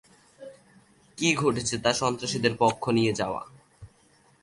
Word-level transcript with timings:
কী 1.17 1.29
ঘটছে 1.35 1.75
তা 1.77 1.91
সন্ত্রাসীদের 1.93 2.53
পক্ষ 2.59 2.83
নিয়ে 2.89 3.13
যাওয়া। 3.13 3.41